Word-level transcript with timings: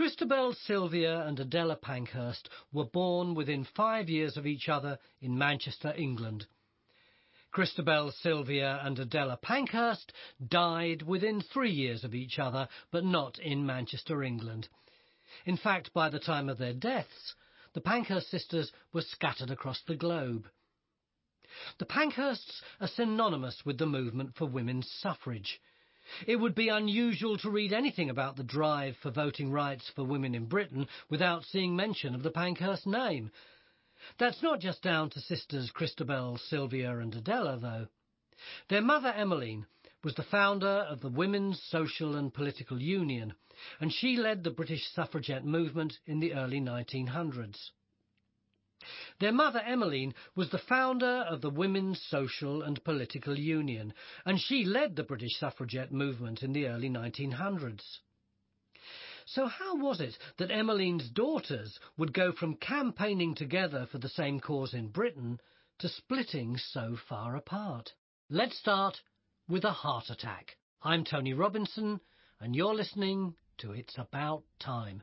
Christabel, 0.00 0.54
Sylvia, 0.54 1.26
and 1.26 1.38
Adela 1.38 1.76
Pankhurst 1.76 2.48
were 2.72 2.86
born 2.86 3.34
within 3.34 3.66
five 3.76 4.08
years 4.08 4.38
of 4.38 4.46
each 4.46 4.66
other 4.66 4.98
in 5.20 5.36
Manchester, 5.36 5.92
England. 5.94 6.46
Christabel, 7.52 8.10
Sylvia, 8.10 8.80
and 8.82 8.98
Adela 8.98 9.36
Pankhurst 9.36 10.10
died 10.48 11.02
within 11.02 11.42
three 11.42 11.70
years 11.70 12.02
of 12.02 12.14
each 12.14 12.38
other, 12.38 12.66
but 12.90 13.04
not 13.04 13.38
in 13.40 13.66
Manchester, 13.66 14.22
England. 14.22 14.70
In 15.44 15.58
fact, 15.58 15.92
by 15.92 16.08
the 16.08 16.18
time 16.18 16.48
of 16.48 16.56
their 16.56 16.72
deaths, 16.72 17.34
the 17.74 17.82
Pankhurst 17.82 18.30
sisters 18.30 18.72
were 18.94 19.02
scattered 19.02 19.50
across 19.50 19.82
the 19.82 19.96
globe. 19.96 20.48
The 21.78 21.84
Pankhursts 21.84 22.62
are 22.80 22.88
synonymous 22.88 23.66
with 23.66 23.76
the 23.76 23.84
movement 23.84 24.34
for 24.34 24.46
women's 24.46 24.90
suffrage. 24.90 25.60
It 26.26 26.36
would 26.36 26.54
be 26.54 26.68
unusual 26.68 27.38
to 27.38 27.50
read 27.50 27.72
anything 27.72 28.10
about 28.10 28.36
the 28.36 28.42
drive 28.42 28.96
for 28.96 29.10
voting 29.10 29.52
rights 29.52 29.88
for 29.90 30.04
women 30.04 30.34
in 30.34 30.46
Britain 30.46 30.88
without 31.08 31.44
seeing 31.44 31.76
mention 31.76 32.14
of 32.14 32.22
the 32.22 32.30
Pankhurst 32.30 32.86
name. 32.86 33.30
That's 34.18 34.42
not 34.42 34.60
just 34.60 34.82
down 34.82 35.10
to 35.10 35.20
sisters 35.20 35.70
Christabel, 35.70 36.38
Sylvia, 36.38 36.98
and 36.98 37.14
Adela, 37.14 37.58
though. 37.58 37.88
Their 38.68 38.82
mother, 38.82 39.12
Emmeline, 39.12 39.66
was 40.02 40.14
the 40.14 40.22
founder 40.22 40.66
of 40.66 41.00
the 41.00 41.10
Women's 41.10 41.62
Social 41.62 42.16
and 42.16 42.32
Political 42.32 42.80
Union, 42.80 43.34
and 43.80 43.92
she 43.92 44.16
led 44.16 44.42
the 44.42 44.50
British 44.50 44.86
suffragette 44.88 45.44
movement 45.44 45.98
in 46.06 46.20
the 46.20 46.32
early 46.32 46.60
1900s. 46.60 47.70
Their 49.18 49.32
mother, 49.32 49.60
Emmeline, 49.60 50.14
was 50.34 50.50
the 50.50 50.58
founder 50.58 51.26
of 51.28 51.40
the 51.40 51.50
Women's 51.50 52.00
Social 52.02 52.62
and 52.62 52.82
Political 52.82 53.38
Union, 53.38 53.92
and 54.24 54.40
she 54.40 54.64
led 54.64 54.96
the 54.96 55.02
British 55.02 55.36
suffragette 55.38 55.92
movement 55.92 56.42
in 56.42 56.52
the 56.52 56.66
early 56.66 56.88
1900s. 56.88 57.98
So 59.26 59.46
how 59.46 59.76
was 59.76 60.00
it 60.00 60.18
that 60.38 60.50
Emmeline's 60.50 61.08
daughters 61.08 61.78
would 61.96 62.12
go 62.12 62.32
from 62.32 62.56
campaigning 62.56 63.34
together 63.34 63.86
for 63.86 63.98
the 63.98 64.08
same 64.08 64.40
cause 64.40 64.74
in 64.74 64.88
Britain 64.88 65.40
to 65.78 65.88
splitting 65.88 66.56
so 66.56 66.96
far 67.08 67.36
apart? 67.36 67.92
Let's 68.28 68.58
start 68.58 69.00
with 69.48 69.64
a 69.64 69.72
heart 69.72 70.10
attack. 70.10 70.56
I'm 70.82 71.04
Tony 71.04 71.34
Robinson, 71.34 72.00
and 72.40 72.56
you're 72.56 72.74
listening 72.74 73.34
to 73.58 73.72
It's 73.72 73.98
About 73.98 74.42
Time. 74.58 75.02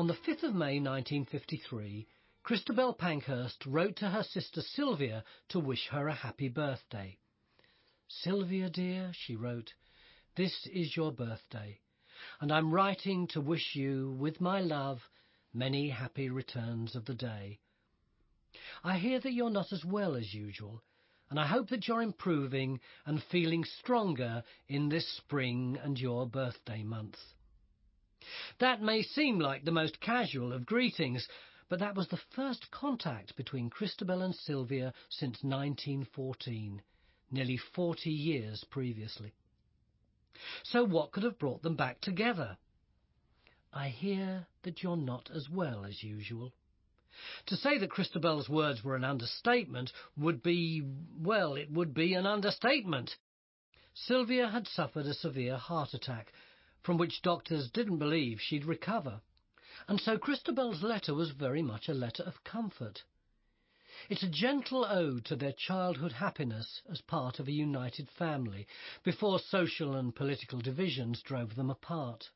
On 0.00 0.06
the 0.06 0.14
5th 0.14 0.44
of 0.44 0.54
May 0.54 0.80
1953, 0.80 2.06
Christabel 2.42 2.94
Pankhurst 2.94 3.66
wrote 3.66 3.96
to 3.96 4.08
her 4.08 4.22
sister 4.22 4.62
Sylvia 4.62 5.22
to 5.50 5.60
wish 5.60 5.88
her 5.88 6.08
a 6.08 6.14
happy 6.14 6.48
birthday. 6.48 7.18
Sylvia 8.08 8.70
dear, 8.70 9.12
she 9.12 9.36
wrote, 9.36 9.74
this 10.36 10.66
is 10.72 10.96
your 10.96 11.12
birthday, 11.12 11.80
and 12.40 12.50
I'm 12.50 12.72
writing 12.72 13.26
to 13.32 13.42
wish 13.42 13.76
you, 13.76 14.12
with 14.18 14.40
my 14.40 14.62
love, 14.62 15.00
many 15.52 15.90
happy 15.90 16.30
returns 16.30 16.96
of 16.96 17.04
the 17.04 17.12
day. 17.14 17.58
I 18.82 18.96
hear 18.96 19.20
that 19.20 19.34
you're 19.34 19.50
not 19.50 19.70
as 19.70 19.84
well 19.84 20.16
as 20.16 20.32
usual, 20.32 20.82
and 21.28 21.38
I 21.38 21.46
hope 21.46 21.68
that 21.68 21.86
you're 21.86 22.00
improving 22.00 22.80
and 23.04 23.22
feeling 23.24 23.64
stronger 23.64 24.44
in 24.66 24.88
this 24.88 25.06
spring 25.18 25.78
and 25.84 26.00
your 26.00 26.26
birthday 26.26 26.82
month. 26.82 27.18
That 28.58 28.82
may 28.82 29.02
seem 29.02 29.38
like 29.38 29.64
the 29.64 29.70
most 29.70 30.00
casual 30.00 30.52
of 30.52 30.66
greetings, 30.66 31.26
but 31.68 31.78
that 31.78 31.94
was 31.94 32.08
the 32.08 32.20
first 32.34 32.70
contact 32.70 33.36
between 33.36 33.70
Christabel 33.70 34.22
and 34.22 34.34
Sylvia 34.34 34.92
since 35.08 35.42
1914, 35.42 36.82
nearly 37.30 37.56
40 37.56 38.10
years 38.10 38.64
previously. 38.64 39.32
So 40.64 40.84
what 40.84 41.12
could 41.12 41.22
have 41.22 41.38
brought 41.38 41.62
them 41.62 41.76
back 41.76 42.00
together? 42.00 42.58
I 43.72 43.88
hear 43.88 44.46
that 44.62 44.82
you're 44.82 44.96
not 44.96 45.30
as 45.30 45.48
well 45.48 45.84
as 45.84 46.02
usual. 46.02 46.52
To 47.46 47.56
say 47.56 47.78
that 47.78 47.90
Christabel's 47.90 48.48
words 48.48 48.82
were 48.82 48.96
an 48.96 49.04
understatement 49.04 49.92
would 50.16 50.42
be, 50.42 50.82
well, 51.18 51.54
it 51.54 51.70
would 51.70 51.94
be 51.94 52.14
an 52.14 52.26
understatement. 52.26 53.16
Sylvia 53.94 54.48
had 54.48 54.66
suffered 54.66 55.06
a 55.06 55.14
severe 55.14 55.56
heart 55.56 55.94
attack 55.94 56.32
from 56.82 56.98
which 56.98 57.22
doctors 57.22 57.70
didn't 57.70 57.98
believe 57.98 58.40
she'd 58.40 58.64
recover. 58.64 59.20
And 59.88 60.00
so 60.00 60.18
Christabel's 60.18 60.82
letter 60.82 61.14
was 61.14 61.30
very 61.30 61.62
much 61.62 61.88
a 61.88 61.94
letter 61.94 62.22
of 62.22 62.44
comfort. 62.44 63.04
It's 64.08 64.22
a 64.22 64.28
gentle 64.28 64.84
ode 64.84 65.24
to 65.26 65.36
their 65.36 65.52
childhood 65.52 66.12
happiness 66.12 66.80
as 66.90 67.00
part 67.02 67.38
of 67.38 67.48
a 67.48 67.52
united 67.52 68.08
family, 68.10 68.66
before 69.02 69.38
social 69.38 69.94
and 69.94 70.14
political 70.14 70.60
divisions 70.60 71.22
drove 71.22 71.54
them 71.54 71.70
apart. 71.70 72.30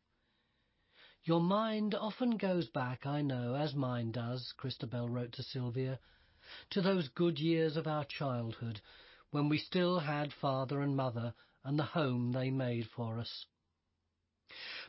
Your 1.23 1.41
mind 1.41 1.95
often 1.95 2.37
goes 2.37 2.69
back, 2.69 3.07
I 3.07 3.23
know, 3.23 3.55
as 3.55 3.75
mine 3.75 4.13
does, 4.13 4.53
Christabel 4.59 5.09
wrote 5.09 5.33
to 5.33 5.43
Sylvia, 5.43 5.99
to 6.71 6.83
those 6.83 7.09
good 7.09 7.39
years 7.39 7.79
of 7.79 7.87
our 7.87 8.05
childhood, 8.05 8.83
when 9.31 9.49
we 9.49 9.57
still 9.57 10.01
had 10.01 10.35
father 10.35 10.83
and 10.83 10.95
mother 10.95 11.33
and 11.65 11.79
the 11.79 11.85
home 11.85 12.33
they 12.33 12.51
made 12.51 12.89
for 12.95 13.19
us. 13.19 13.47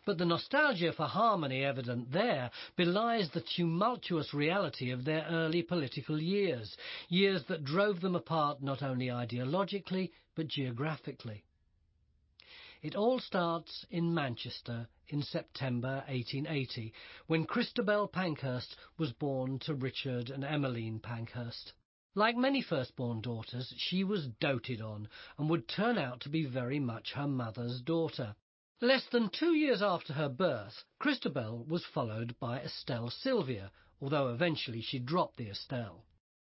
But 0.04 0.18
the 0.18 0.26
nostalgia 0.26 0.92
for 0.92 1.06
harmony 1.06 1.64
evident 1.64 2.12
there 2.12 2.52
belies 2.76 3.30
the 3.30 3.40
tumultuous 3.40 4.34
reality 4.34 4.92
of 4.92 5.06
their 5.06 5.26
early 5.30 5.64
political 5.64 6.22
years, 6.22 6.76
years 7.08 7.46
that 7.46 7.64
drove 7.64 8.02
them 8.02 8.18
apart 8.18 8.62
not 8.62 8.84
only 8.84 9.08
ideologically, 9.08 10.12
but 10.36 10.50
geographically. 10.50 11.46
It 12.82 12.96
all 12.96 13.20
starts 13.20 13.86
in 13.90 14.14
Manchester 14.14 14.90
in 15.08 15.24
September 15.24 16.04
1880, 16.08 16.94
when 17.28 17.46
Christabel 17.46 18.10
Pankhurst 18.10 18.76
was 18.98 19.14
born 19.14 19.60
to 19.60 19.74
Richard 19.74 20.30
and 20.30 20.44
Emmeline 20.44 21.00
Pankhurst. 21.00 21.72
Like 22.14 22.36
many 22.36 22.62
firstborn 22.62 23.22
daughters, 23.22 23.74
she 23.78 24.04
was 24.04 24.28
doted 24.28 24.82
on 24.82 25.08
and 25.38 25.50
would 25.50 25.68
turn 25.70 25.98
out 25.98 26.20
to 26.22 26.30
be 26.30 26.46
very 26.46 26.80
much 26.80 27.14
her 27.14 27.28
mother's 27.28 27.82
daughter. 27.82 28.36
Less 28.81 29.06
than 29.06 29.30
two 29.30 29.53
years 29.53 29.81
after 29.81 30.12
her 30.12 30.28
birth, 30.28 30.84
Christabel 31.00 31.63
was 31.63 31.86
followed 31.86 32.38
by 32.41 32.59
Estelle 32.59 33.09
Sylvia, 33.09 33.72
although 34.02 34.34
eventually 34.34 34.81
she 34.81 35.00
dropped 35.00 35.38
the 35.38 35.50
Estelle. 35.50 36.03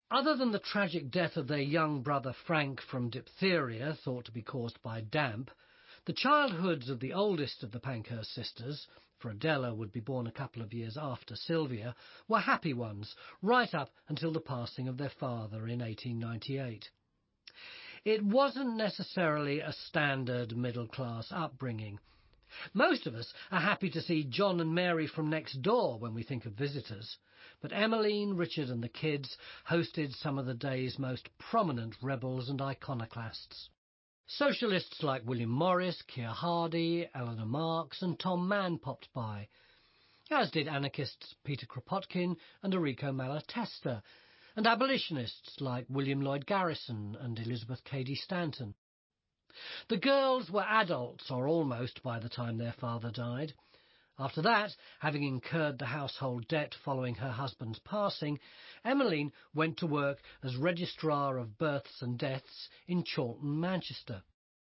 Other 0.08 0.36
than 0.36 0.52
the 0.52 0.60
tragic 0.60 1.10
death 1.10 1.36
of 1.36 1.48
their 1.48 1.58
young 1.58 2.00
brother 2.00 2.32
Frank 2.32 2.80
from 2.80 3.10
diphtheria, 3.10 3.94
thought 3.94 4.24
to 4.26 4.30
be 4.30 4.40
caused 4.40 4.80
by 4.82 5.00
damp, 5.00 5.50
the 6.04 6.12
childhoods 6.12 6.88
of 6.88 7.00
the 7.00 7.12
oldest 7.12 7.64
of 7.64 7.72
the 7.72 7.80
Pankhurst 7.80 8.30
sisters, 8.30 8.86
for 9.18 9.30
Adela 9.30 9.74
would 9.74 9.90
be 9.90 9.98
born 9.98 10.28
a 10.28 10.32
couple 10.32 10.62
of 10.62 10.72
years 10.72 10.96
after 10.96 11.34
Sylvia, 11.34 11.96
were 12.28 12.38
happy 12.38 12.72
ones, 12.72 13.16
right 13.40 13.74
up 13.74 13.90
until 14.06 14.30
the 14.32 14.40
passing 14.40 14.86
of 14.86 14.96
their 14.96 15.10
father 15.10 15.66
in 15.66 15.80
1898. 15.80 16.88
It 18.04 18.24
wasn't 18.24 18.74
necessarily 18.74 19.60
a 19.60 19.72
standard 19.72 20.56
middle-class 20.56 21.30
upbringing. 21.30 22.00
Most 22.74 23.06
of 23.06 23.14
us 23.14 23.32
are 23.52 23.60
happy 23.60 23.90
to 23.90 24.02
see 24.02 24.24
John 24.24 24.58
and 24.58 24.74
Mary 24.74 25.06
from 25.06 25.30
next 25.30 25.62
door 25.62 26.00
when 26.00 26.12
we 26.12 26.24
think 26.24 26.44
of 26.44 26.54
visitors, 26.54 27.16
but 27.60 27.72
Emmeline, 27.72 28.34
Richard 28.34 28.70
and 28.70 28.82
the 28.82 28.88
kids 28.88 29.38
hosted 29.70 30.16
some 30.16 30.36
of 30.36 30.46
the 30.46 30.54
day's 30.54 30.98
most 30.98 31.28
prominent 31.38 31.94
rebels 32.02 32.48
and 32.48 32.60
iconoclasts. 32.60 33.70
Socialists 34.26 35.04
like 35.04 35.24
William 35.24 35.50
Morris, 35.50 36.02
Keir 36.02 36.30
Hardie, 36.30 37.08
Eleanor 37.14 37.46
Marx 37.46 38.02
and 38.02 38.18
Tom 38.18 38.48
Mann 38.48 38.78
popped 38.78 39.12
by, 39.12 39.46
as 40.28 40.50
did 40.50 40.66
anarchists 40.66 41.36
Peter 41.44 41.66
Kropotkin 41.66 42.36
and 42.62 42.74
Enrico 42.74 43.12
Malatesta, 43.12 44.02
and 44.56 44.66
abolitionists 44.66 45.60
like 45.60 45.86
William 45.88 46.20
Lloyd 46.20 46.46
Garrison 46.46 47.16
and 47.20 47.38
Elizabeth 47.38 47.82
Cady 47.84 48.14
Stanton. 48.14 48.74
The 49.88 49.98
girls 49.98 50.50
were 50.50 50.62
adults, 50.62 51.30
or 51.30 51.46
almost, 51.46 52.02
by 52.02 52.18
the 52.18 52.28
time 52.28 52.58
their 52.58 52.72
father 52.72 53.10
died. 53.10 53.54
After 54.18 54.42
that, 54.42 54.76
having 55.00 55.24
incurred 55.24 55.78
the 55.78 55.86
household 55.86 56.46
debt 56.48 56.74
following 56.84 57.14
her 57.16 57.32
husband's 57.32 57.78
passing, 57.80 58.38
Emmeline 58.84 59.32
went 59.54 59.78
to 59.78 59.86
work 59.86 60.22
as 60.42 60.56
Registrar 60.56 61.38
of 61.38 61.58
Births 61.58 62.02
and 62.02 62.18
Deaths 62.18 62.68
in 62.86 63.04
Chorlton, 63.04 63.58
Manchester. 63.58 64.22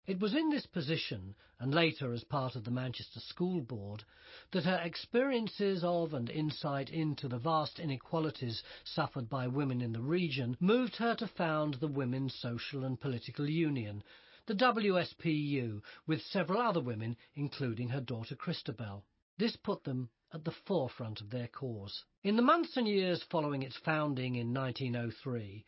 It 0.07 0.19
was 0.19 0.35
in 0.35 0.51
this 0.51 0.67
position, 0.67 1.33
and 1.59 1.73
later 1.73 2.13
as 2.13 2.23
part 2.23 2.55
of 2.55 2.63
the 2.63 2.69
Manchester 2.69 3.19
School 3.19 3.61
Board, 3.61 4.03
that 4.51 4.63
her 4.65 4.79
experiences 4.83 5.83
of 5.83 6.13
and 6.13 6.29
insight 6.29 6.91
into 6.91 7.27
the 7.27 7.39
vast 7.39 7.79
inequalities 7.79 8.61
suffered 8.83 9.27
by 9.27 9.47
women 9.47 9.81
in 9.81 9.93
the 9.93 10.03
region 10.03 10.57
moved 10.59 10.97
her 10.97 11.15
to 11.15 11.25
found 11.25 11.73
the 11.75 11.87
Women's 11.87 12.35
Social 12.35 12.83
and 12.83 13.01
Political 13.01 13.49
Union, 13.49 14.03
the 14.45 14.53
WSPU, 14.53 15.81
with 16.05 16.21
several 16.21 16.61
other 16.61 16.81
women, 16.81 17.17
including 17.33 17.89
her 17.89 18.01
daughter 18.01 18.35
Christabel. 18.35 19.03
This 19.39 19.55
put 19.55 19.85
them 19.85 20.11
at 20.31 20.43
the 20.43 20.51
forefront 20.51 21.19
of 21.19 21.31
their 21.31 21.47
cause. 21.47 22.03
In 22.21 22.35
the 22.35 22.43
months 22.43 22.77
and 22.77 22.87
years 22.87 23.23
following 23.23 23.63
its 23.63 23.77
founding 23.77 24.35
in 24.35 24.53
1903, 24.53 25.65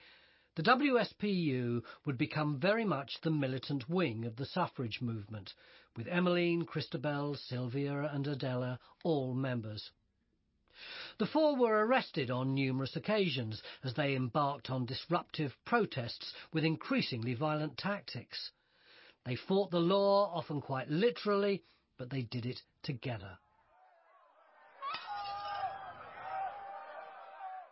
the 0.57 0.63
WSPU 0.63 1.83
would 2.03 2.17
become 2.17 2.59
very 2.59 2.83
much 2.83 3.21
the 3.21 3.29
militant 3.29 3.87
wing 3.87 4.25
of 4.25 4.37
the 4.37 4.45
suffrage 4.45 4.99
movement, 5.01 5.53
with 5.95 6.07
Emmeline, 6.07 6.65
Christabel, 6.65 7.35
Sylvia 7.35 8.09
and 8.11 8.25
Adela 8.25 8.79
all 9.03 9.35
members. 9.35 9.91
The 11.19 11.27
four 11.27 11.55
were 11.55 11.85
arrested 11.85 12.31
on 12.31 12.55
numerous 12.55 12.95
occasions 12.95 13.61
as 13.83 13.93
they 13.93 14.15
embarked 14.15 14.71
on 14.71 14.87
disruptive 14.87 15.55
protests 15.63 16.33
with 16.51 16.65
increasingly 16.65 17.35
violent 17.35 17.77
tactics. 17.77 18.49
They 19.25 19.35
fought 19.35 19.69
the 19.69 19.79
law, 19.79 20.31
often 20.33 20.61
quite 20.61 20.89
literally, 20.89 21.61
but 21.99 22.09
they 22.09 22.23
did 22.23 22.47
it 22.47 22.63
together. 22.81 23.37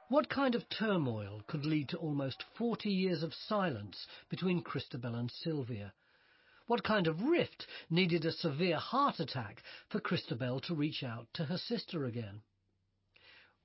What 0.07 0.29
kind 0.29 0.53
of 0.53 0.69
turmoil 0.69 1.41
could 1.47 1.65
lead 1.65 1.89
to 1.89 1.97
almost 1.97 2.43
40 2.59 2.91
years 2.91 3.23
of 3.23 3.33
silence 3.33 4.05
between 4.29 4.61
Christabel 4.61 5.15
and 5.15 5.31
Sylvia? 5.31 5.95
What 6.67 6.83
kind 6.83 7.07
of 7.07 7.23
rift 7.23 7.65
needed 7.89 8.23
a 8.23 8.31
severe 8.31 8.77
heart 8.77 9.19
attack 9.19 9.63
for 9.89 9.99
Christabel 9.99 10.59
to 10.59 10.75
reach 10.75 11.01
out 11.01 11.27
to 11.33 11.45
her 11.45 11.57
sister 11.57 12.05
again? 12.05 12.43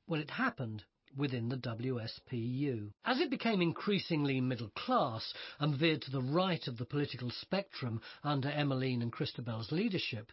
Well, 0.07 0.19
it 0.19 0.31
happened 0.31 0.85
within 1.15 1.51
the 1.51 1.59
WSPU. 1.59 2.95
As 3.05 3.21
it 3.21 3.29
became 3.29 3.61
increasingly 3.61 4.41
middle 4.41 4.71
class 4.71 5.35
and 5.59 5.77
veered 5.77 6.01
to 6.03 6.11
the 6.11 6.23
right 6.23 6.67
of 6.67 6.79
the 6.79 6.87
political 6.87 7.31
spectrum 7.31 8.01
under 8.25 8.49
Emmeline 8.49 9.03
and 9.03 9.13
Christabel's 9.13 9.73
leadership, 9.73 10.33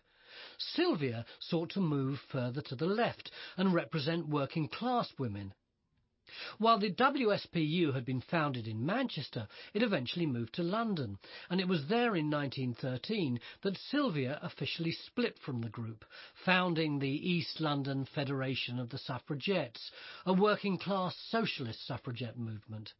Sylvia 0.57 1.25
sought 1.39 1.71
to 1.71 1.81
move 1.81 2.21
further 2.31 2.62
to 2.62 2.75
the 2.77 2.88
left 2.88 3.30
and 3.57 3.74
represent 3.74 4.30
working 4.30 4.69
class 4.69 5.12
women 5.18 5.54
while 6.57 6.77
the 6.77 6.91
WSPU 6.91 7.94
had 7.94 8.03
been 8.03 8.19
founded 8.19 8.68
in 8.68 8.85
Manchester, 8.85 9.47
it 9.74 9.81
eventually 9.81 10.25
moved 10.25 10.53
to 10.56 10.62
London, 10.62 11.18
and 11.50 11.62
it 11.62 11.69
was 11.69 11.88
there 11.88 12.18
in 12.18 12.29
1913 12.29 13.39
that 13.62 13.77
Sylvia 13.77 14.38
officially 14.41 14.91
split 14.91 15.39
from 15.39 15.62
the 15.62 15.69
group, 15.69 16.03
founding 16.44 17.00
the 17.00 17.07
East 17.07 17.62
London 17.62 18.03
Federation 18.03 18.77
of 18.77 18.89
the 18.89 18.97
Suffragettes, 18.97 19.89
a 20.25 20.33
working 20.33 20.77
class 20.77 21.15
socialist 21.15 21.88
suffragette 21.88 22.38
movement. 22.38 22.94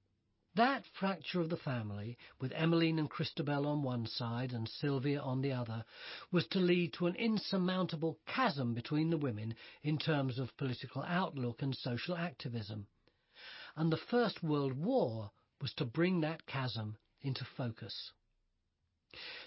That 0.56 0.86
fracture 0.86 1.42
of 1.42 1.50
the 1.50 1.58
family, 1.58 2.18
with 2.40 2.54
Emmeline 2.54 2.98
and 2.98 3.10
Christabel 3.10 3.68
on 3.68 3.84
one 3.84 4.08
side 4.08 4.54
and 4.54 4.70
Sylvia 4.70 5.20
on 5.20 5.42
the 5.42 5.52
other, 5.52 5.84
was 6.32 6.48
to 6.48 6.60
lead 6.60 6.94
to 6.94 7.08
an 7.08 7.16
insurmountable 7.16 8.20
chasm 8.26 8.74
between 8.74 9.10
the 9.10 9.18
women 9.18 9.56
in 9.84 9.98
terms 9.98 10.40
of 10.40 10.56
political 10.56 11.04
outlook 11.04 11.62
and 11.62 11.76
social 11.76 12.16
activism 12.16 12.88
and 13.78 13.92
the 13.92 13.98
First 13.98 14.42
World 14.42 14.74
War 14.74 15.30
was 15.62 15.72
to 15.76 15.86
bring 15.86 16.22
that 16.22 16.48
chasm 16.48 16.98
into 17.22 17.46
focus. 17.56 18.12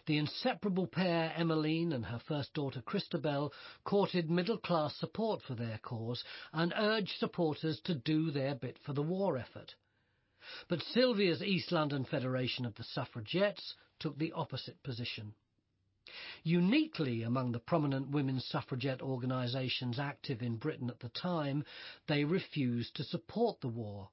The 0.07 0.19
inseparable 0.19 0.87
pair 0.87 1.33
Emmeline 1.37 1.93
and 1.93 2.07
her 2.07 2.21
first 2.21 2.55
daughter 2.55 2.81
Christabel 2.81 3.53
courted 3.83 4.31
middle-class 4.31 4.95
support 4.97 5.43
for 5.43 5.57
their 5.57 5.79
cause 5.79 6.23
and 6.53 6.73
urged 6.77 7.19
supporters 7.19 7.81
to 7.85 7.95
do 7.95 8.31
their 8.31 8.55
bit 8.55 8.79
for 8.79 8.93
the 8.93 9.03
war 9.03 9.37
effort. 9.37 9.75
But 10.69 10.83
Sylvia's 10.83 11.43
East 11.43 11.73
London 11.73 12.05
Federation 12.05 12.65
of 12.65 12.77
the 12.77 12.85
Suffragettes 12.85 13.75
took 13.99 14.17
the 14.17 14.33
opposite 14.33 14.81
position. 14.85 15.35
Uniquely 16.45 17.23
among 17.25 17.51
the 17.53 17.59
prominent 17.59 18.11
women's 18.11 18.45
suffragette 18.47 19.03
organisations 19.03 19.99
active 19.99 20.41
in 20.41 20.57
Britain 20.57 20.89
at 20.89 21.01
the 21.01 21.09
time, 21.11 21.65
they 22.07 22.25
refused 22.25 22.95
to 22.95 23.05
support 23.05 23.61
the 23.61 23.69
war 23.69 24.09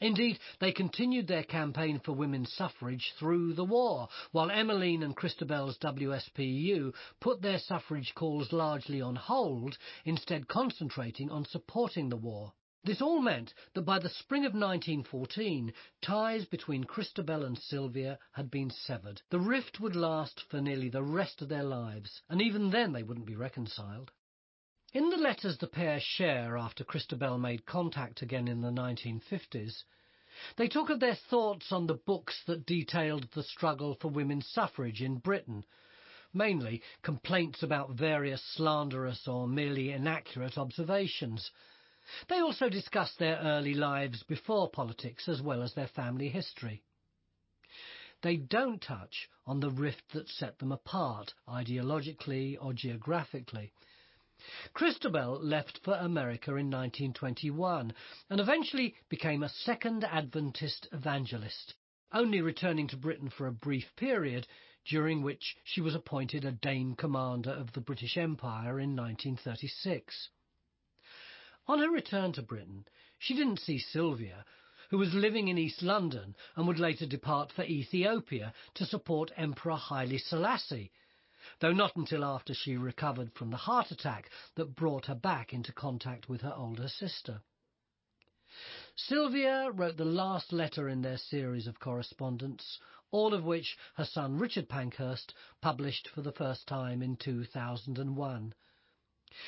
Indeed, 0.00 0.40
they 0.58 0.72
continued 0.72 1.28
their 1.28 1.44
campaign 1.44 2.00
for 2.00 2.10
women's 2.10 2.52
suffrage 2.52 3.12
through 3.16 3.52
the 3.54 3.64
war, 3.64 4.08
while 4.32 4.50
Emmeline 4.50 5.04
and 5.04 5.14
Christabel's 5.14 5.78
WSPU 5.78 6.92
put 7.20 7.40
their 7.42 7.60
suffrage 7.60 8.12
calls 8.12 8.52
largely 8.52 9.00
on 9.00 9.14
hold, 9.14 9.78
instead 10.04 10.48
concentrating 10.48 11.30
on 11.30 11.44
supporting 11.44 12.08
the 12.08 12.16
war. 12.16 12.54
This 12.82 13.00
all 13.00 13.20
meant 13.20 13.54
that 13.74 13.82
by 13.82 14.00
the 14.00 14.08
spring 14.08 14.44
of 14.44 14.52
1914, 14.52 15.72
ties 16.02 16.44
between 16.44 16.82
Christabel 16.82 17.44
and 17.44 17.56
Sylvia 17.56 18.18
had 18.32 18.50
been 18.50 18.70
severed. 18.70 19.22
The 19.30 19.38
rift 19.38 19.78
would 19.78 19.94
last 19.94 20.40
for 20.40 20.60
nearly 20.60 20.88
the 20.88 21.04
rest 21.04 21.40
of 21.40 21.48
their 21.48 21.62
lives, 21.62 22.20
and 22.28 22.42
even 22.42 22.70
then 22.70 22.92
they 22.92 23.04
wouldn't 23.04 23.26
be 23.26 23.36
reconciled. 23.36 24.10
In 24.94 25.10
the 25.10 25.16
letters 25.16 25.58
the 25.58 25.66
pair 25.66 25.98
share 25.98 26.56
after 26.56 26.84
Christabel 26.84 27.36
made 27.36 27.66
contact 27.66 28.22
again 28.22 28.46
in 28.46 28.60
the 28.60 28.70
1950s, 28.70 29.82
they 30.54 30.68
talk 30.68 30.88
of 30.88 31.00
their 31.00 31.16
thoughts 31.16 31.72
on 31.72 31.88
the 31.88 31.94
books 32.06 32.44
that 32.46 32.64
detailed 32.64 33.28
the 33.32 33.42
struggle 33.42 33.96
for 33.96 34.06
women's 34.06 34.46
suffrage 34.46 35.02
in 35.02 35.18
Britain, 35.18 35.64
mainly 36.32 36.80
complaints 37.02 37.60
about 37.60 37.90
various 37.90 38.40
slanderous 38.54 39.26
or 39.26 39.48
merely 39.48 39.90
inaccurate 39.90 40.56
observations. 40.56 41.50
They 42.28 42.38
also 42.38 42.68
discuss 42.68 43.16
their 43.16 43.38
early 43.38 43.74
lives 43.74 44.22
before 44.22 44.70
politics 44.70 45.28
as 45.28 45.42
well 45.42 45.64
as 45.64 45.74
their 45.74 45.88
family 45.88 46.28
history. 46.28 46.84
They 48.22 48.36
don't 48.36 48.80
touch 48.80 49.28
on 49.44 49.58
the 49.58 49.72
rift 49.72 50.12
that 50.12 50.28
set 50.28 50.60
them 50.60 50.70
apart, 50.70 51.34
ideologically 51.48 52.56
or 52.60 52.72
geographically. 52.72 53.72
Christabel 54.74 55.40
left 55.40 55.78
for 55.82 55.94
America 55.94 56.50
in 56.50 56.70
1921 56.70 57.94
and 58.28 58.40
eventually 58.40 58.94
became 59.08 59.42
a 59.42 59.48
Second 59.48 60.04
Adventist 60.04 60.86
evangelist, 60.92 61.72
only 62.12 62.42
returning 62.42 62.86
to 62.88 62.96
Britain 62.98 63.30
for 63.30 63.46
a 63.46 63.52
brief 63.52 63.96
period 63.96 64.46
during 64.84 65.22
which 65.22 65.56
she 65.64 65.80
was 65.80 65.94
appointed 65.94 66.44
a 66.44 66.52
Dame 66.52 66.94
Commander 66.94 67.52
of 67.52 67.72
the 67.72 67.80
British 67.80 68.18
Empire 68.18 68.78
in 68.78 68.94
1936. 68.94 70.28
On 71.66 71.78
her 71.78 71.90
return 71.90 72.34
to 72.34 72.42
Britain, 72.42 72.86
she 73.18 73.34
didn't 73.34 73.60
see 73.60 73.78
Sylvia, 73.78 74.44
who 74.90 74.98
was 74.98 75.14
living 75.14 75.48
in 75.48 75.56
East 75.56 75.80
London 75.80 76.36
and 76.54 76.66
would 76.66 76.78
later 76.78 77.06
depart 77.06 77.50
for 77.50 77.64
Ethiopia 77.64 78.52
to 78.74 78.84
support 78.84 79.32
Emperor 79.38 79.76
Haile 79.76 80.18
Selassie, 80.18 80.92
though 81.60 81.72
not 81.72 81.94
until 81.96 82.24
after 82.24 82.54
she 82.54 82.76
recovered 82.76 83.32
from 83.34 83.50
the 83.50 83.56
heart 83.56 83.90
attack 83.90 84.30
that 84.54 84.74
brought 84.74 85.06
her 85.06 85.14
back 85.14 85.52
into 85.52 85.72
contact 85.72 86.28
with 86.28 86.40
her 86.40 86.54
older 86.54 86.88
sister. 86.88 87.42
Sylvia 88.96 89.70
wrote 89.70 89.96
the 89.96 90.04
last 90.04 90.52
letter 90.52 90.88
in 90.88 91.02
their 91.02 91.18
series 91.18 91.66
of 91.66 91.80
correspondence, 91.80 92.78
all 93.10 93.34
of 93.34 93.44
which 93.44 93.76
her 93.96 94.04
son 94.04 94.38
Richard 94.38 94.68
Pankhurst 94.68 95.34
published 95.60 96.08
for 96.08 96.22
the 96.22 96.32
first 96.32 96.66
time 96.66 97.02
in 97.02 97.16
2001. 97.16 98.54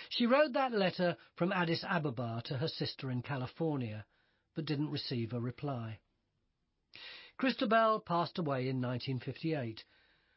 She 0.08 0.26
wrote 0.26 0.52
that 0.52 0.72
letter 0.72 1.16
from 1.36 1.52
Addis 1.52 1.84
Ababa 1.84 2.42
to 2.46 2.58
her 2.58 2.68
sister 2.68 3.10
in 3.10 3.22
California, 3.22 4.04
but 4.54 4.64
didn't 4.64 4.90
receive 4.90 5.32
a 5.32 5.40
reply. 5.40 6.00
Christabel 7.38 8.00
passed 8.00 8.38
away 8.38 8.68
in 8.68 8.80
1958, 8.80 9.84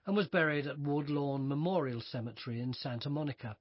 and 0.06 0.16
was 0.16 0.28
buried 0.28 0.68
at 0.68 0.80
Woodlawn 0.80 1.48
Memorial 1.48 2.02
Cemetery 2.02 2.60
in 2.60 2.74
Santa 2.74 3.10
Monica. 3.10 3.58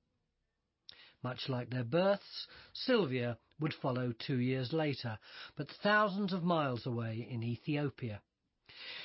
Much 1.23 1.49
like 1.49 1.71
their 1.71 1.85
births, 1.85 2.47
Sylvia 2.73 3.39
would 3.59 3.75
follow 3.75 4.13
two 4.13 4.39
years 4.39 4.73
later, 4.73 5.19
but 5.57 5.71
thousands 5.83 6.33
of 6.33 6.45
miles 6.45 6.87
away 6.87 7.27
in 7.29 7.43
Ethiopia. 7.43 8.23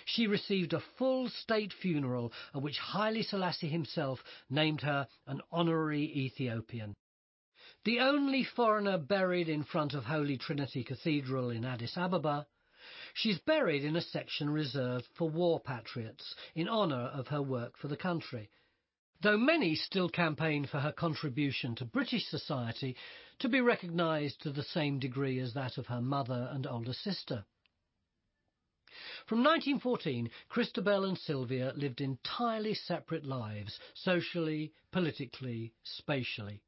She 0.06 0.28
received 0.28 0.74
a 0.74 0.80
full 0.98 1.30
state 1.30 1.74
funeral 1.74 2.32
at 2.54 2.62
which 2.62 2.78
Haile 2.78 3.24
Selassie 3.24 3.70
himself 3.70 4.24
named 4.50 4.82
her 4.82 5.08
an 5.25 5.42
honorary 5.52 6.04
Ethiopian. 6.04 6.96
The 7.84 8.00
only 8.00 8.44
foreigner 8.44 8.98
buried 8.98 9.50
in 9.50 9.63
front 9.63 9.94
of 9.94 10.06
Holy 10.06 10.38
Trinity 10.38 10.84
Cathedral 10.84 11.50
in 11.50 11.66
Addis 11.66 11.98
Ababa 11.98 12.48
She's 13.15 13.38
buried 13.38 13.84
in 13.84 13.96
a 13.96 14.01
section 14.01 14.50
reserved 14.50 15.05
for 15.13 15.29
war 15.29 15.60
patriots 15.60 16.36
in 16.55 16.67
honour 16.67 17.12
of 17.13 17.27
her 17.27 17.43
work 17.43 17.77
for 17.77 17.88
the 17.88 17.96
country, 17.96 18.50
though 19.22 19.38
many 19.38 19.75
still 19.75 20.10
campaign 20.10 20.65
for 20.65 20.79
her 20.79 20.91
contribution 20.91 21.75
to 21.75 21.86
British 21.86 22.25
society 22.25 22.96
to 23.38 23.48
be 23.48 23.62
recognised 23.62 24.41
to 24.41 24.51
the 24.51 24.63
same 24.63 24.98
degree 24.98 25.38
as 25.39 25.53
that 25.53 25.77
of 25.77 25.88
her 25.88 26.01
mother 26.01 26.50
and 26.51 26.65
older 26.65 26.93
sister. 26.93 27.46
From 29.27 29.43
1914, 29.43 30.32
Christabel 30.50 31.05
and 31.05 31.17
Sylvia 31.17 31.72
lived 31.75 32.01
entirely 32.01 32.74
separate 32.74 33.25
lives, 33.25 33.79
socially, 33.93 34.74
politically, 34.91 35.74
spatially. 35.84 36.63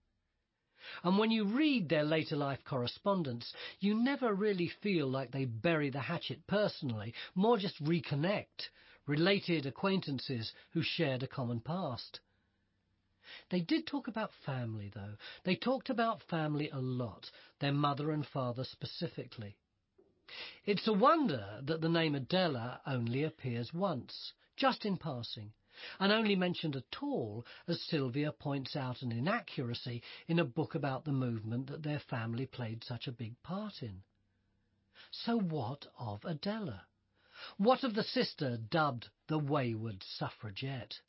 And 1.04 1.18
when 1.18 1.32
you 1.32 1.46
read 1.46 1.90
their 1.90 2.04
later 2.04 2.36
life 2.36 2.64
correspondence, 2.66 3.54
you 3.80 3.96
never 3.96 4.34
really 4.34 4.68
feel 4.68 5.08
like 5.08 5.32
they 5.32 5.46
bury 5.46 5.90
the 5.90 6.02
hatchet 6.02 6.48
personally, 6.48 7.14
more 7.34 7.58
just 7.58 7.84
reconnect, 7.84 8.70
related 9.08 9.66
acquaintances 9.66 10.54
who 10.72 10.82
shared 10.82 11.24
a 11.24 11.28
common 11.28 11.60
past. 11.60 12.20
They 13.50 13.62
did 13.62 13.88
talk 13.88 14.08
about 14.08 14.32
family, 14.46 14.90
though. 14.94 15.18
They 15.44 15.56
talked 15.56 15.90
about 15.90 16.22
family 16.24 16.70
a 16.70 16.80
lot, 16.80 17.32
their 17.60 17.74
mother 17.74 18.12
and 18.12 18.26
father 18.26 18.64
specifically. 18.64 19.58
It's 20.66 20.88
a 20.88 20.94
wonder 20.94 21.60
that 21.64 21.82
the 21.82 21.90
name 21.90 22.16
Adela 22.16 22.82
only 22.86 23.24
appears 23.24 23.74
once, 23.74 24.34
just 24.56 24.86
in 24.86 24.98
passing, 24.98 25.54
and 26.00 26.12
only 26.12 26.36
mentioned 26.36 26.76
at 26.76 27.02
all 27.02 27.46
as 27.68 27.82
Sylvia 27.82 28.32
points 28.32 28.76
out 28.76 29.02
an 29.02 29.12
inaccuracy 29.12 30.02
in 30.28 30.40
a 30.40 30.46
book 30.46 30.76
about 30.76 31.06
the 31.06 31.12
movement 31.12 31.68
that 31.68 31.84
their 31.84 32.00
family 32.00 32.46
played 32.46 32.84
such 32.84 33.08
a 33.08 33.12
big 33.12 33.42
part 33.44 33.82
in. 33.82 34.04
So 35.12 35.38
what 35.40 35.86
of 35.98 36.24
Adela? 36.26 36.88
What 37.58 37.84
of 37.84 37.96
the 37.96 38.04
sister 38.04 38.58
dubbed 38.58 39.10
the 39.28 39.38
Wayward 39.38 40.04
Suffragette? 40.04 41.02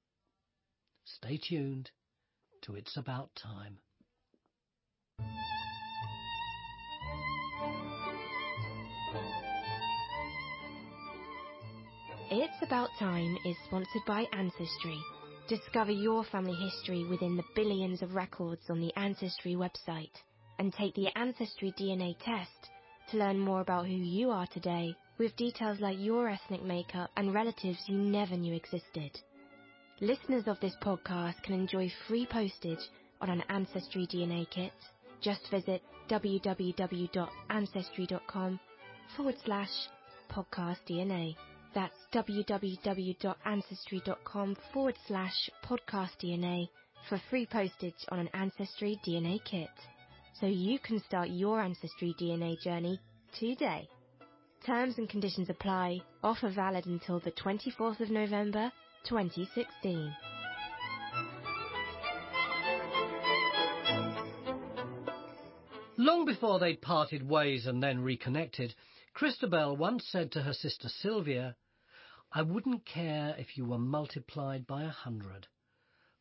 Stay 1.05 1.39
tuned 1.39 1.91
to 2.63 2.75
It's 2.75 2.97
About 2.97 3.35
Time. 3.35 3.79
It's 12.29 12.61
About 12.61 12.91
Time 12.99 13.39
is 13.45 13.57
sponsored 13.67 14.05
by 14.05 14.27
Ancestry. 14.33 14.99
Discover 15.49 15.93
your 15.93 16.25
family 16.25 16.57
history 16.57 17.05
within 17.05 17.37
the 17.37 17.45
billions 17.55 18.03
of 18.03 18.17
records 18.17 18.69
on 18.69 18.81
the 18.81 18.93
Ancestry 18.97 19.55
website 19.55 20.11
and 20.59 20.73
take 20.73 20.97
the 20.97 21.17
Ancestry 21.17 21.73
DNA 21.79 22.17
test 22.19 22.73
to 23.11 23.19
learn 23.19 23.39
more 23.39 23.61
about 23.61 23.87
who 23.87 23.95
you 23.95 24.33
are 24.33 24.49
today 24.49 24.97
with 25.19 25.37
details 25.37 25.79
like 25.79 26.01
your 26.01 26.29
ethnic 26.29 26.65
makeup 26.65 27.13
and 27.17 27.33
relatives 27.33 27.79
you 27.87 27.97
never 27.97 28.37
knew 28.37 28.55
existed. 28.55 29.21
Listeners 30.01 30.49
of 30.49 30.59
this 30.59 30.75
podcast 30.83 31.41
can 31.45 31.55
enjoy 31.55 31.89
free 32.09 32.27
postage 32.27 32.91
on 33.21 33.31
an 33.31 33.45
Ancestry 33.49 34.05
DNA 34.05 34.51
kit. 34.51 34.73
Just 35.21 35.49
visit 35.49 35.81
www.ancestry.com 36.11 38.61
forward 39.17 39.37
slash 39.45 39.71
podcast 40.29 40.79
DNA. 40.91 41.37
That's 41.77 41.95
www.ancestry.com 42.15 44.57
forward 44.73 44.97
slash 45.07 45.51
podcast 45.63 46.17
DNA 46.25 46.69
for 47.07 47.21
free 47.29 47.45
postage 47.45 47.93
on 48.09 48.19
an 48.19 48.31
Ancestry 48.33 48.99
DNA 49.07 49.45
kit. 49.45 49.69
So 50.41 50.47
you 50.47 50.79
can 50.79 51.03
start 51.05 51.29
your 51.29 51.61
Ancestry 51.61 52.15
DNA 52.19 52.59
journey 52.63 52.99
today. 53.39 53.91
Terms 54.65 54.97
and 54.97 55.07
conditions 55.07 55.51
apply. 55.51 56.01
Offer 56.25 56.49
valid 56.49 56.87
until 56.87 57.21
the 57.21 57.33
24th 57.33 58.01
of 58.01 58.09
November 58.09 58.73
2016. 59.05 60.17
Long 65.99 66.25
before 66.25 66.59
they'd 66.59 66.81
parted 66.81 67.29
ways 67.29 67.67
and 67.67 67.83
then 67.83 68.01
reconnected, 68.01 68.75
Christabel 69.13 69.77
once 69.77 70.07
said 70.11 70.33
to 70.33 70.41
her 70.41 70.55
sister 70.55 70.89
Sylvia, 70.89 71.55
I 72.33 72.43
wouldn't 72.43 72.85
care 72.85 73.37
if 73.39 73.57
you 73.57 73.65
were 73.65 73.79
multiplied 73.79 74.67
by 74.67 74.83
a 74.83 74.89
hundred, 74.89 75.47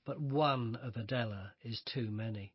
but 0.06 0.22
one 0.22 0.76
of 0.76 0.96
Adela 0.96 1.54
is 1.64 1.82
too 1.82 2.12
many. 2.12 2.54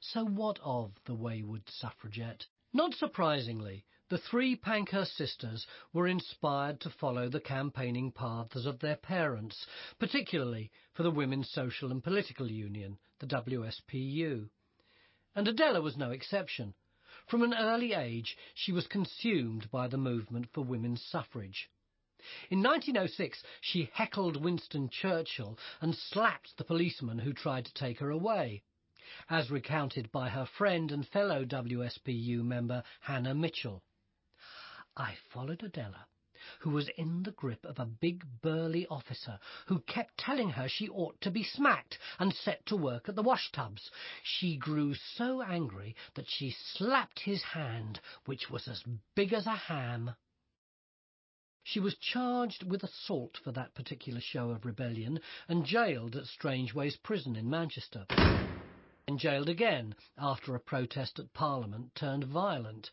So 0.00 0.24
what 0.24 0.58
of 0.62 0.92
the 1.06 1.14
wayward 1.14 1.68
suffragette? 1.68 2.46
Not 2.72 2.94
surprisingly, 2.94 3.86
the 4.08 4.18
three 4.18 4.54
Pankhurst 4.54 5.16
sisters 5.16 5.66
were 5.92 6.06
inspired 6.06 6.80
to 6.80 6.90
follow 6.90 7.28
the 7.28 7.40
campaigning 7.40 8.12
paths 8.12 8.66
of 8.66 8.78
their 8.78 8.96
parents, 8.96 9.66
particularly 9.98 10.70
for 10.92 11.02
the 11.02 11.10
Women's 11.10 11.50
Social 11.50 11.90
and 11.90 12.04
Political 12.04 12.50
Union, 12.50 12.98
the 13.18 13.26
WSPU. 13.26 14.48
And 15.34 15.48
Adela 15.48 15.80
was 15.80 15.96
no 15.96 16.10
exception. 16.10 16.74
From 17.26 17.42
an 17.42 17.54
early 17.54 17.94
age, 17.94 18.36
she 18.54 18.72
was 18.72 18.86
consumed 18.86 19.70
by 19.70 19.88
the 19.88 19.98
movement 19.98 20.48
for 20.52 20.62
women's 20.62 21.02
suffrage. 21.02 21.68
In 22.50 22.60
1906, 22.60 23.40
she 23.60 23.88
heckled 23.92 24.36
Winston 24.42 24.88
Churchill 24.88 25.56
and 25.80 25.94
slapped 25.94 26.56
the 26.56 26.64
policeman 26.64 27.20
who 27.20 27.32
tried 27.32 27.66
to 27.66 27.72
take 27.72 28.00
her 28.00 28.10
away, 28.10 28.64
as 29.30 29.48
recounted 29.48 30.10
by 30.10 30.30
her 30.30 30.44
friend 30.44 30.90
and 30.90 31.06
fellow 31.06 31.44
WSPU 31.44 32.42
member 32.42 32.82
Hannah 33.02 33.36
Mitchell. 33.36 33.84
I 34.96 35.14
followed 35.30 35.62
Adela, 35.62 36.08
who 36.58 36.70
was 36.70 36.88
in 36.96 37.22
the 37.22 37.30
grip 37.30 37.64
of 37.64 37.78
a 37.78 37.86
big 37.86 38.24
burly 38.42 38.88
officer 38.88 39.38
who 39.66 39.78
kept 39.82 40.18
telling 40.18 40.50
her 40.50 40.68
she 40.68 40.88
ought 40.88 41.20
to 41.20 41.30
be 41.30 41.44
smacked 41.44 41.96
and 42.18 42.34
set 42.34 42.66
to 42.66 42.76
work 42.76 43.08
at 43.08 43.14
the 43.14 43.22
wash 43.22 43.52
tubs. 43.52 43.88
She 44.24 44.56
grew 44.56 44.94
so 44.94 45.42
angry 45.42 45.94
that 46.14 46.28
she 46.28 46.50
slapped 46.50 47.20
his 47.20 47.44
hand, 47.44 48.00
which 48.24 48.50
was 48.50 48.66
as 48.66 48.82
big 49.14 49.32
as 49.32 49.46
a 49.46 49.54
ham. 49.54 50.16
She 51.68 51.80
was 51.80 51.96
charged 51.96 52.62
with 52.62 52.84
assault 52.84 53.36
for 53.38 53.50
that 53.50 53.74
particular 53.74 54.20
show 54.20 54.50
of 54.50 54.64
rebellion 54.64 55.18
and 55.48 55.66
jailed 55.66 56.14
at 56.14 56.28
Strangeways 56.28 56.96
Prison 56.96 57.34
in 57.34 57.50
Manchester. 57.50 58.06
And 59.08 59.18
jailed 59.18 59.48
again 59.48 59.96
after 60.16 60.54
a 60.54 60.60
protest 60.60 61.18
at 61.18 61.32
Parliament 61.32 61.92
turned 61.96 62.22
violent. 62.22 62.92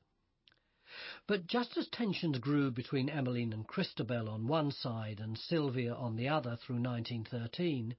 But 1.28 1.46
just 1.46 1.78
as 1.78 1.88
tensions 1.88 2.40
grew 2.40 2.72
between 2.72 3.12
Emmeline 3.12 3.54
and 3.54 3.68
Christabel 3.68 4.28
on 4.28 4.48
one 4.48 4.72
side 4.72 5.20
and 5.20 5.38
Sylvia 5.38 5.94
on 5.94 6.16
the 6.16 6.30
other 6.30 6.56
through 6.56 6.82
1913, 6.82 7.96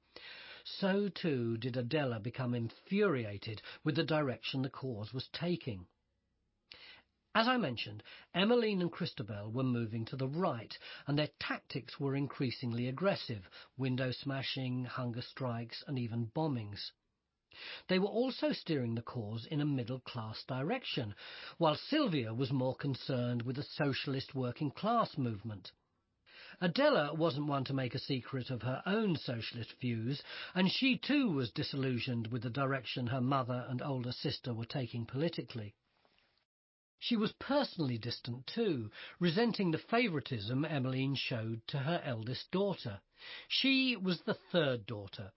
so 0.64 1.09
too 1.09 1.57
did 1.57 1.76
Adela 1.76 2.19
become 2.19 2.52
infuriated 2.52 3.62
with 3.85 3.95
the 3.95 4.02
direction 4.02 4.62
the 4.62 4.71
cause 4.71 5.14
was 5.14 5.28
taking. 5.28 5.87
As 7.36 7.48
I 7.48 7.56
mentioned, 7.56 8.04
Emmeline 8.32 8.80
and 8.80 8.92
Christabel 8.92 9.50
were 9.50 9.64
moving 9.64 10.04
to 10.04 10.14
the 10.16 10.28
right, 10.28 10.78
and 11.08 11.18
their 11.18 11.30
tactics 11.40 11.98
were 11.98 12.14
increasingly 12.14 12.86
aggressive 12.86 13.50
window 13.76 14.12
smashing, 14.12 14.84
hunger 14.84 15.20
strikes, 15.20 15.82
and 15.88 15.98
even 15.98 16.26
bombings. 16.26 16.92
They 17.88 17.98
were 17.98 18.06
also 18.06 18.52
steering 18.52 18.94
the 18.94 19.02
cause 19.02 19.46
in 19.46 19.60
a 19.60 19.64
middle 19.64 19.98
class 19.98 20.44
direction, 20.44 21.16
while 21.58 21.74
Sylvia 21.74 22.32
was 22.32 22.52
more 22.52 22.76
concerned 22.76 23.42
with 23.42 23.56
the 23.56 23.64
socialist 23.64 24.36
working 24.36 24.70
class 24.70 25.18
movement. 25.18 25.72
Adela 26.60 27.14
wasn't 27.14 27.48
one 27.48 27.64
to 27.64 27.74
make 27.74 27.96
a 27.96 27.98
secret 27.98 28.48
of 28.48 28.62
her 28.62 28.80
own 28.86 29.16
socialist 29.16 29.72
views, 29.80 30.22
and 30.54 30.70
she 30.70 30.96
too 30.96 31.32
was 31.32 31.50
disillusioned 31.50 32.28
with 32.28 32.42
the 32.42 32.50
direction 32.50 33.08
her 33.08 33.20
mother 33.20 33.66
and 33.68 33.82
older 33.82 34.12
sister 34.12 34.54
were 34.54 34.64
taking 34.64 35.04
politically. 35.04 35.74
She 37.06 37.16
was 37.16 37.32
personally 37.32 37.99
distant 37.99 38.46
too, 38.46 38.90
resenting 39.20 39.70
the 39.70 39.76
favouritism 39.76 40.64
Emmeline 40.64 41.16
showed 41.16 41.61
to 41.68 41.80
her 41.80 42.00
eldest 42.02 42.50
daughter. 42.50 43.02
She 43.46 43.94
was 43.94 44.23
the 44.23 44.32
third 44.32 44.87
daughter, 44.87 45.34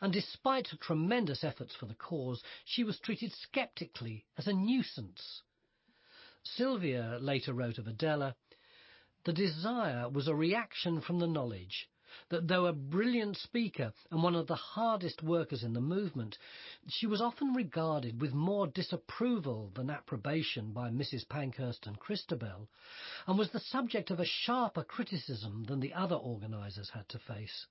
and 0.00 0.12
despite 0.12 0.66
her 0.66 0.76
tremendous 0.76 1.44
efforts 1.44 1.76
for 1.76 1.86
the 1.86 1.94
cause, 1.94 2.42
she 2.64 2.82
was 2.82 2.98
treated 2.98 3.32
sceptically 3.32 4.26
as 4.36 4.48
a 4.48 4.52
nuisance. 4.52 5.42
Sylvia 6.42 7.18
later 7.20 7.54
wrote 7.54 7.78
of 7.78 7.86
Adela, 7.86 8.34
The 9.22 9.32
desire 9.32 10.08
was 10.08 10.26
a 10.26 10.34
reaction 10.34 11.00
from 11.00 11.20
the 11.20 11.28
knowledge 11.28 11.88
that 12.30 12.46
though 12.46 12.66
a 12.66 12.72
brilliant 12.72 13.36
speaker 13.36 13.92
and 14.10 14.22
one 14.22 14.34
of 14.34 14.46
the 14.46 14.54
hardest 14.54 15.22
workers 15.22 15.62
in 15.62 15.72
the 15.72 15.80
movement, 15.80 16.36
she 16.88 17.06
was 17.06 17.20
often 17.20 17.54
regarded 17.54 18.20
with 18.20 18.34
more 18.34 18.66
disapproval 18.66 19.72
than 19.74 19.90
approbation 19.90 20.72
by 20.72 20.90
Mrs. 20.90 21.28
Pankhurst 21.28 21.86
and 21.86 21.98
Christabel, 21.98 22.68
and 23.26 23.38
was 23.38 23.50
the 23.50 23.60
subject 23.60 24.10
of 24.10 24.20
a 24.20 24.26
sharper 24.26 24.84
criticism 24.84 25.64
than 25.64 25.80
the 25.80 25.94
other 25.94 26.16
organisers 26.16 26.90
had 26.90 27.08
to 27.08 27.18
face. 27.18 27.66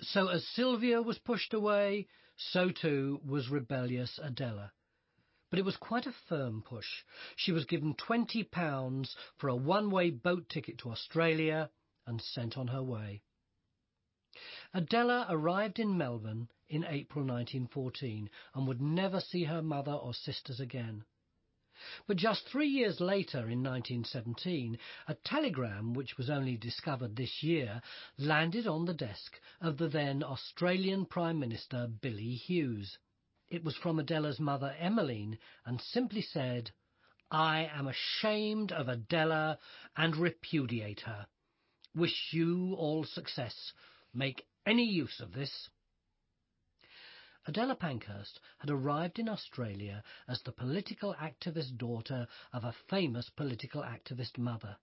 So 0.00 0.28
as 0.28 0.46
Sylvia 0.48 1.00
was 1.00 1.18
pushed 1.18 1.54
away, 1.54 2.06
so 2.36 2.70
too 2.70 3.20
was 3.24 3.48
rebellious 3.48 4.18
Adela. 4.22 4.72
But 5.48 5.58
it 5.60 5.64
was 5.64 5.76
quite 5.76 6.06
a 6.06 6.14
firm 6.28 6.62
push. 6.62 7.04
She 7.36 7.52
was 7.52 7.64
given 7.64 7.94
£20 7.94 9.08
for 9.38 9.48
a 9.48 9.56
one-way 9.56 10.10
boat 10.10 10.48
ticket 10.48 10.78
to 10.78 10.90
Australia 10.90 11.70
and 12.06 12.22
sent 12.22 12.56
on 12.56 12.68
her 12.68 12.82
way. 12.82 13.22
Adela 14.74 15.26
arrived 15.28 15.78
in 15.78 15.96
Melbourne 15.96 16.50
in 16.68 16.84
April 16.84 17.24
1914 17.24 18.28
and 18.54 18.66
would 18.66 18.80
never 18.80 19.20
see 19.20 19.44
her 19.44 19.62
mother 19.62 19.92
or 19.92 20.12
sisters 20.12 20.60
again. 20.60 21.04
But 22.06 22.16
just 22.16 22.46
three 22.46 22.68
years 22.68 23.00
later, 23.00 23.50
in 23.50 23.62
1917, 23.62 24.78
a 25.08 25.14
telegram, 25.14 25.92
which 25.92 26.16
was 26.16 26.30
only 26.30 26.56
discovered 26.56 27.16
this 27.16 27.42
year, 27.42 27.82
landed 28.16 28.66
on 28.66 28.86
the 28.86 28.94
desk 28.94 29.38
of 29.60 29.76
the 29.76 29.88
then 29.88 30.22
Australian 30.22 31.04
Prime 31.04 31.38
Minister 31.38 31.86
Billy 31.86 32.34
Hughes. 32.34 32.98
It 33.48 33.62
was 33.62 33.76
from 33.76 33.98
Adela's 33.98 34.40
mother 34.40 34.74
Emmeline 34.78 35.38
and 35.64 35.80
simply 35.80 36.22
said, 36.22 36.72
I 37.30 37.66
am 37.66 37.86
ashamed 37.88 38.72
of 38.72 38.88
Adela 38.88 39.58
and 39.96 40.16
repudiate 40.16 41.00
her. 41.00 41.26
Wish 41.96 42.28
you 42.30 42.74
all 42.74 43.04
success. 43.04 43.72
Make 44.12 44.46
any 44.66 44.84
use 44.84 45.18
of 45.18 45.32
this. 45.32 45.70
Adela 47.46 47.74
Pankhurst 47.74 48.38
had 48.58 48.68
arrived 48.68 49.18
in 49.18 49.30
Australia 49.30 50.02
as 50.28 50.42
the 50.42 50.52
political 50.52 51.14
activist 51.14 51.78
daughter 51.78 52.28
of 52.52 52.64
a 52.64 52.74
famous 52.90 53.30
political 53.30 53.82
activist 53.82 54.36
mother. 54.36 54.76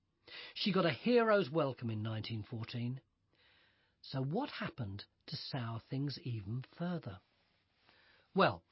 She 0.56 0.72
got 0.72 0.88
a 0.88 0.90
hero's 0.90 1.52
welcome 1.52 1.92
in 1.92 2.00
1914. 2.00 3.00
So 4.02 4.24
what 4.24 4.50
happened 4.50 5.06
to 5.28 5.36
sour 5.36 5.82
things 5.92 6.18
even 6.24 6.66
further? 6.76 7.20
Well, 8.34 8.64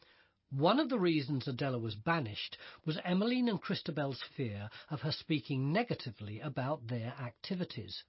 one 0.49 0.79
of 0.79 0.89
the 0.89 0.99
reasons 0.99 1.47
Adela 1.47 1.77
was 1.77 1.93
banished 1.93 2.57
was 2.85 2.97
Emmeline 3.05 3.49
and 3.49 3.61
Christabel's 3.61 4.23
fear 4.35 4.71
of 4.89 5.01
her 5.01 5.11
speaking 5.11 5.71
negatively 5.71 6.39
about 6.39 6.87
their 6.87 7.13
activities. 7.21 8.03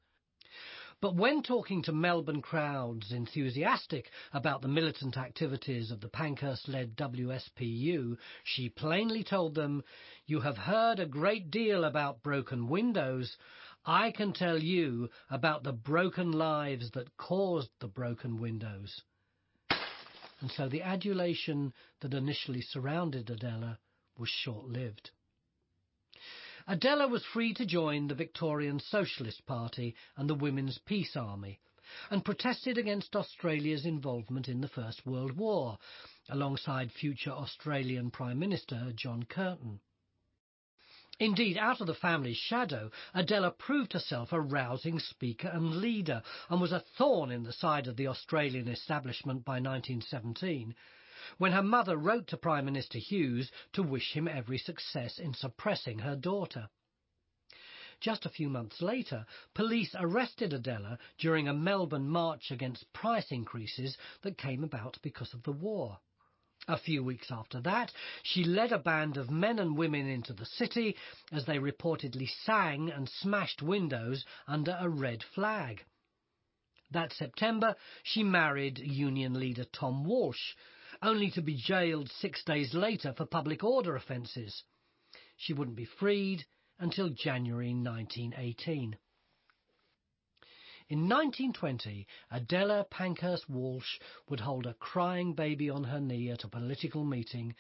But 1.02 1.16
when 1.16 1.42
talking 1.42 1.82
to 1.82 1.92
Melbourne 1.92 2.42
crowds 2.42 3.10
enthusiastic 3.10 4.10
about 4.32 4.62
the 4.62 4.68
militant 4.68 5.16
activities 5.16 5.90
of 5.90 6.00
the 6.00 6.08
Pankhurst-led 6.08 6.94
WSPU, 6.96 8.16
she 8.44 8.68
plainly 8.68 9.24
told 9.24 9.56
them, 9.56 9.82
You 10.26 10.42
have 10.42 10.58
heard 10.58 11.00
a 11.00 11.06
great 11.06 11.50
deal 11.50 11.82
about 11.82 12.22
broken 12.22 12.68
windows. 12.68 13.36
I 13.84 14.12
can 14.12 14.32
tell 14.32 14.62
you 14.62 15.10
about 15.28 15.64
the 15.64 15.72
broken 15.72 16.30
lives 16.30 16.92
that 16.92 17.16
caused 17.16 17.70
the 17.80 17.88
broken 17.88 18.40
windows. 18.40 19.02
And 20.40 20.52
so 20.52 20.68
the 20.68 20.82
adulation 20.82 21.72
that 22.00 22.14
initially 22.14 22.60
surrounded 22.60 23.28
Adela 23.28 23.80
was 24.16 24.28
short-lived. 24.28 25.10
Adela 26.68 27.08
was 27.08 27.24
free 27.24 27.52
to 27.52 27.66
join 27.66 28.06
the 28.06 28.14
Victorian 28.14 28.78
Socialist 28.78 29.44
Party 29.46 29.96
and 30.16 30.30
the 30.30 30.34
Women's 30.36 30.78
Peace 30.78 31.16
Army, 31.16 31.58
and 32.08 32.24
protested 32.24 32.78
against 32.78 33.16
Australia's 33.16 33.84
involvement 33.84 34.48
in 34.48 34.60
the 34.60 34.68
First 34.68 35.04
World 35.04 35.32
War, 35.32 35.76
alongside 36.28 36.92
future 36.92 37.32
Australian 37.32 38.12
Prime 38.12 38.38
Minister 38.38 38.92
John 38.94 39.24
Curtin. 39.24 39.80
Indeed, 41.18 41.58
out 41.58 41.80
of 41.80 41.88
the 41.88 41.94
family's 41.94 42.36
shadow, 42.36 42.92
Adela 43.12 43.50
proved 43.50 43.92
herself 43.92 44.32
a 44.32 44.40
rousing 44.40 45.00
speaker 45.00 45.48
and 45.48 45.78
leader, 45.78 46.22
and 46.48 46.60
was 46.60 46.70
a 46.70 46.78
thorn 46.78 47.32
in 47.32 47.42
the 47.42 47.52
side 47.52 47.88
of 47.88 47.96
the 47.96 48.06
Australian 48.06 48.68
establishment 48.68 49.44
by 49.44 49.54
1917 49.54 50.76
when 51.38 51.52
her 51.52 51.62
mother 51.62 51.96
wrote 51.96 52.26
to 52.26 52.36
Prime 52.36 52.64
Minister 52.64 52.98
Hughes 52.98 53.50
to 53.72 53.82
wish 53.82 54.12
him 54.12 54.26
every 54.26 54.58
success 54.58 55.18
in 55.18 55.34
suppressing 55.34 56.00
her 56.00 56.16
daughter. 56.16 56.68
Just 58.00 58.26
a 58.26 58.30
few 58.30 58.48
months 58.48 58.82
later, 58.82 59.26
police 59.54 59.94
arrested 59.96 60.52
Adela 60.52 60.98
during 61.18 61.46
a 61.46 61.54
Melbourne 61.54 62.08
march 62.08 62.50
against 62.50 62.92
price 62.92 63.30
increases 63.30 63.96
that 64.22 64.36
came 64.36 64.64
about 64.64 64.98
because 65.02 65.32
of 65.32 65.44
the 65.44 65.52
war. 65.52 66.00
A 66.68 66.76
few 66.76 67.04
weeks 67.04 67.30
after 67.30 67.60
that, 67.60 67.92
she 68.22 68.42
led 68.44 68.72
a 68.72 68.78
band 68.78 69.16
of 69.16 69.30
men 69.30 69.58
and 69.58 69.76
women 69.76 70.06
into 70.08 70.32
the 70.32 70.46
city 70.46 70.96
as 71.30 71.44
they 71.44 71.58
reportedly 71.58 72.28
sang 72.44 72.90
and 72.90 73.08
smashed 73.08 73.62
windows 73.62 74.24
under 74.46 74.76
a 74.80 74.88
red 74.88 75.22
flag. 75.22 75.84
That 76.90 77.12
September, 77.12 77.74
she 78.02 78.22
married 78.22 78.78
Union 78.78 79.34
leader 79.34 79.64
Tom 79.64 80.04
Walsh, 80.04 80.54
only 81.02 81.30
to 81.32 81.42
be 81.42 81.56
jailed 81.56 82.08
six 82.08 82.44
days 82.44 82.72
later 82.74 83.12
for 83.12 83.26
public 83.26 83.64
order 83.64 83.96
offences. 83.96 84.62
She 85.36 85.52
wouldn't 85.52 85.76
be 85.76 85.84
freed 85.84 86.44
until 86.78 87.08
January 87.08 87.74
1918. 87.74 88.96
In 90.88 91.08
1920, 91.08 92.06
Adela 92.30 92.84
Pankhurst 92.90 93.48
Walsh 93.48 93.98
would 94.28 94.40
hold 94.40 94.66
a 94.66 94.74
crying 94.74 95.32
baby 95.32 95.70
on 95.70 95.84
her 95.84 96.00
knee 96.00 96.30
at 96.30 96.44
a 96.44 96.48
political 96.48 97.04
meeting 97.04 97.54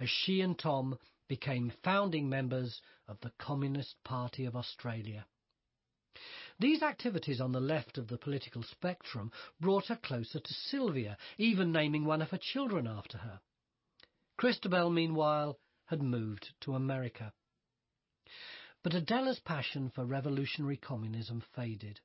as 0.00 0.08
she 0.08 0.40
and 0.40 0.58
Tom 0.58 0.98
became 1.28 1.72
founding 1.84 2.28
members 2.28 2.80
of 3.06 3.20
the 3.20 3.32
Communist 3.38 4.02
Party 4.04 4.46
of 4.46 4.56
Australia. 4.56 5.26
These 6.60 6.82
activities 6.82 7.40
on 7.40 7.52
the 7.52 7.60
left 7.60 7.98
of 7.98 8.08
the 8.08 8.18
political 8.18 8.64
spectrum 8.64 9.30
brought 9.60 9.86
her 9.86 9.96
closer 9.96 10.40
to 10.40 10.54
Sylvia, 10.54 11.16
even 11.36 11.70
naming 11.70 12.04
one 12.04 12.20
of 12.20 12.30
her 12.30 12.38
children 12.38 12.86
after 12.86 13.18
her. 13.18 13.40
Christabel, 14.36 14.90
meanwhile, 14.90 15.58
had 15.86 16.02
moved 16.02 16.52
to 16.60 16.74
America. 16.74 17.32
But 18.82 18.94
Adela's 18.94 19.40
passion 19.40 19.90
for 19.90 20.04
revolutionary 20.04 20.76
communism 20.76 21.42
faded. 21.54 22.00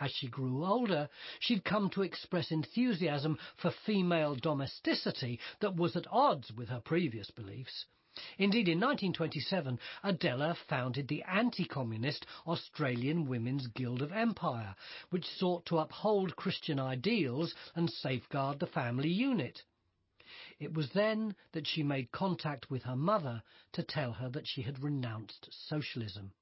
As 0.00 0.10
she 0.12 0.28
grew 0.28 0.64
older, 0.64 1.08
she'd 1.38 1.64
come 1.64 1.90
to 1.90 2.02
express 2.02 2.50
enthusiasm 2.50 3.38
for 3.56 3.70
female 3.70 4.34
domesticity 4.34 5.38
that 5.60 5.76
was 5.76 5.94
at 5.94 6.06
odds 6.10 6.50
with 6.52 6.68
her 6.68 6.80
previous 6.80 7.30
beliefs. 7.30 7.86
Indeed, 8.38 8.68
in 8.68 8.78
1927, 8.78 9.80
Adela 10.04 10.54
founded 10.68 11.08
the 11.08 11.24
anti-communist 11.24 12.24
Australian 12.46 13.26
Women's 13.26 13.66
Guild 13.66 14.02
of 14.02 14.12
Empire, 14.12 14.76
which 15.10 15.26
sought 15.26 15.66
to 15.66 15.78
uphold 15.78 16.36
Christian 16.36 16.78
ideals 16.78 17.56
and 17.74 17.90
safeguard 17.90 18.60
the 18.60 18.68
family 18.68 19.08
unit. 19.08 19.64
It 20.60 20.72
was 20.74 20.92
then 20.92 21.34
that 21.50 21.66
she 21.66 21.82
made 21.82 22.12
contact 22.12 22.70
with 22.70 22.84
her 22.84 22.94
mother 22.94 23.42
to 23.72 23.82
tell 23.82 24.12
her 24.12 24.28
that 24.28 24.46
she 24.46 24.62
had 24.62 24.84
renounced 24.84 25.48
socialism. 25.50 26.34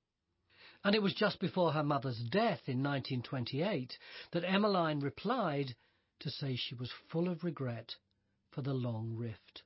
And 0.84 0.94
it 0.94 1.02
was 1.02 1.14
just 1.14 1.40
before 1.40 1.72
her 1.72 1.82
mother's 1.82 2.22
death 2.22 2.68
in 2.68 2.82
1928 2.82 3.98
that 4.32 4.44
Emmeline 4.44 5.00
replied 5.00 5.74
to 6.20 6.30
say 6.30 6.54
she 6.54 6.74
was 6.74 6.92
full 7.08 7.30
of 7.30 7.44
regret 7.44 7.96
for 8.50 8.60
the 8.60 8.74
long 8.74 9.16
rift. 9.16 9.62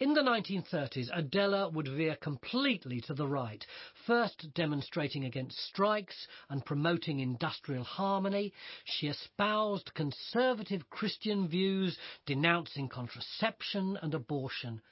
In 0.00 0.12
the 0.12 0.22
1930s, 0.22 1.08
Adela 1.12 1.68
would 1.68 1.86
veer 1.86 2.16
completely 2.16 3.00
to 3.02 3.14
the 3.14 3.28
right, 3.28 3.64
first 4.06 4.52
demonstrating 4.52 5.24
against 5.24 5.56
strikes 5.56 6.26
and 6.48 6.66
promoting 6.66 7.20
industrial 7.20 7.84
harmony. 7.84 8.52
She 8.84 9.06
espoused 9.06 9.94
conservative 9.94 10.90
Christian 10.90 11.46
views, 11.46 11.96
denouncing 12.26 12.88
contraception 12.88 13.96
and 14.02 14.14
abortion. 14.14 14.82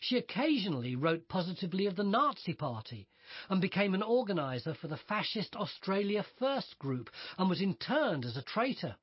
She 0.00 0.16
occasionally 0.16 0.96
wrote 0.96 1.28
positively 1.28 1.86
of 1.86 1.94
the 1.94 2.02
Nazi 2.02 2.54
Party 2.54 3.06
and 3.48 3.60
became 3.60 3.94
an 3.94 4.02
organiser 4.02 4.74
for 4.74 4.88
the 4.88 4.96
fascist 4.96 5.54
Australia 5.54 6.24
First 6.24 6.80
group 6.80 7.10
and 7.38 7.48
was 7.48 7.60
interned 7.60 8.24
as 8.24 8.36
a 8.36 8.42
traitor. 8.42 8.96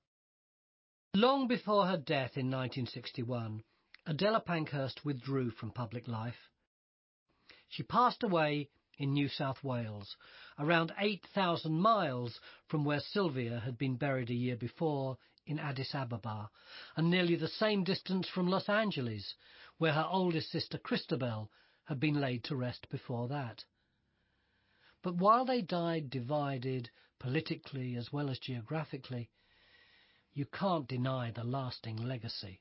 Long 1.15 1.47
before 1.47 1.85
her 1.85 1.97
death 1.97 2.35
in 2.35 2.51
1961, 2.51 3.63
Adela 4.05 4.41
Pankhurst 4.41 5.05
withdrew 5.05 5.49
from 5.49 5.71
public 5.71 6.09
life. 6.09 6.49
She 7.69 7.83
passed 7.83 8.21
away 8.21 8.69
in 8.97 9.13
New 9.13 9.29
South 9.29 9.63
Wales, 9.63 10.17
around 10.59 10.91
8,000 10.97 11.71
miles 11.79 12.41
from 12.67 12.83
where 12.83 12.99
Sylvia 12.99 13.61
had 13.61 13.77
been 13.77 13.95
buried 13.95 14.29
a 14.29 14.33
year 14.33 14.57
before 14.57 15.17
in 15.45 15.57
Addis 15.57 15.95
Ababa, 15.95 16.51
and 16.97 17.09
nearly 17.09 17.37
the 17.37 17.47
same 17.47 17.85
distance 17.85 18.27
from 18.27 18.49
Los 18.49 18.67
Angeles, 18.67 19.35
where 19.77 19.93
her 19.93 20.07
oldest 20.11 20.51
sister 20.51 20.77
Christabel 20.77 21.49
had 21.85 22.01
been 22.01 22.19
laid 22.19 22.43
to 22.43 22.57
rest 22.57 22.89
before 22.89 23.29
that. 23.29 23.63
But 25.01 25.15
while 25.15 25.45
they 25.45 25.61
died 25.61 26.09
divided, 26.09 26.89
politically 27.19 27.95
as 27.95 28.11
well 28.11 28.29
as 28.29 28.37
geographically, 28.37 29.29
you 30.33 30.45
can't 30.45 30.89
deny 30.89 31.31
the 31.31 31.45
lasting 31.45 31.95
legacy 31.95 32.59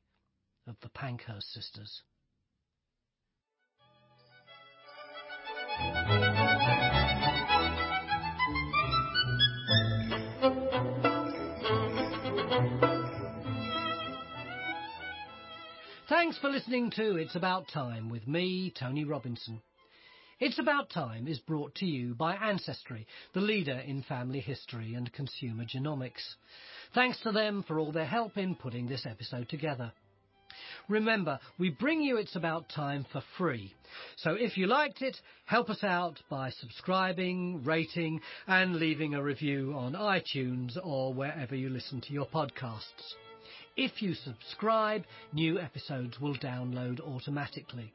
of 0.67 0.77
the 0.83 0.89
Pankhurst 0.91 1.53
sisters. 1.53 2.03
Thanks 16.09 16.39
for 16.39 16.51
listening 16.51 16.91
to 16.93 17.17
It's 17.17 17.35
About 17.35 17.69
Time 17.69 18.09
with 18.09 18.29
me, 18.29 18.73
Tony 18.79 19.05
Robinson. 19.05 19.63
It's 20.39 20.59
About 20.59 20.91
Time 20.91 21.27
is 21.27 21.39
brought 21.39 21.75
to 21.77 21.87
you 21.87 22.15
by 22.15 22.35
Ancestry, 22.35 23.07
the 23.33 23.41
leader 23.41 23.79
in 23.87 24.03
family 24.03 24.41
history 24.41 24.95
and 24.95 25.13
consumer 25.13 25.65
genomics. 25.65 26.35
Thanks 26.95 27.19
to 27.23 27.33
them 27.33 27.65
for 27.67 27.79
all 27.79 27.93
their 27.93 28.07
help 28.07 28.37
in 28.37 28.55
putting 28.55 28.87
this 28.87 29.07
episode 29.07 29.49
together. 29.49 29.93
Remember, 30.89 31.39
we 31.59 31.71
bring 31.71 32.03
you 32.03 32.17
It's 32.17 32.37
About 32.37 32.69
Time 32.69 33.07
for 33.13 33.23
free. 33.39 33.75
So 34.17 34.33
if 34.33 34.57
you 34.57 34.67
liked 34.67 35.03
it, 35.03 35.17
help 35.45 35.71
us 35.71 35.85
out 35.85 36.19
by 36.29 36.51
subscribing, 36.51 37.63
rating, 37.65 38.21
and 38.47 38.77
leaving 38.77 39.15
a 39.15 39.23
review 39.23 39.75
on 39.77 39.93
iTunes 39.93 40.77
or 40.83 41.15
wherever 41.15 41.55
you 41.55 41.69
listen 41.69 42.01
to 42.03 42.13
your 42.13 42.27
podcasts. 42.27 43.15
If 43.77 44.03
you 44.03 44.15
subscribe, 44.15 45.05
new 45.33 45.59
episodes 45.59 46.21
will 46.21 46.37
download 46.37 47.01
automatically. 47.01 47.93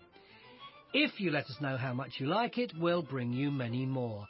If 0.93 1.19
you 1.19 1.31
let 1.31 1.45
us 1.45 1.57
know 1.59 1.77
how 1.77 1.93
much 1.93 2.13
you 2.17 2.27
like 2.27 2.57
it, 2.57 2.71
we'll 2.79 3.03
bring 3.03 3.33
you 3.33 3.51
many 3.51 3.85
more. 3.85 4.25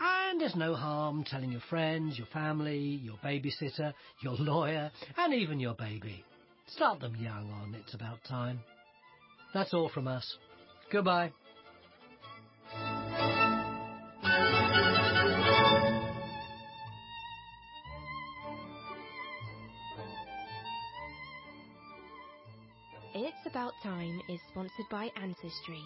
And 0.00 0.40
there's 0.40 0.54
no 0.54 0.74
harm 0.74 1.24
telling 1.24 1.50
your 1.50 1.62
friends, 1.70 2.18
your 2.18 2.26
family, 2.28 3.00
your 3.02 3.16
babysitter, 3.24 3.94
your 4.20 4.34
lawyer, 4.34 4.90
and 5.16 5.34
even 5.34 5.58
your 5.58 5.74
baby. 5.74 6.24
Start 6.76 7.00
them 7.00 7.14
young 7.16 7.50
on 7.50 7.74
It's 7.74 7.92
About 7.92 8.18
Time. 8.24 8.58
That's 9.52 9.74
all 9.74 9.90
from 9.90 10.08
us. 10.08 10.38
Goodbye. 10.90 11.30
It's 23.14 23.36
About 23.46 23.72
Time 23.82 24.22
is 24.30 24.40
sponsored 24.50 24.72
by 24.90 25.10
Ancestry. 25.20 25.82